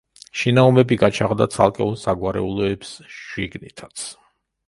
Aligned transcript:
შინაომები 0.43 0.95
გაჩაღდა 1.01 1.47
ცალკეულ 1.55 1.93
საგვარეულოებს 2.05 2.95
შიგნითაც. 3.19 4.09